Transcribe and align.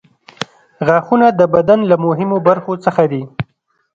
غاښونه 0.87 1.27
د 1.39 1.41
بدن 1.53 1.79
له 1.89 1.95
مهمو 2.05 2.37
برخو 2.47 2.73
څخه 2.85 3.03
دي. 3.11 3.23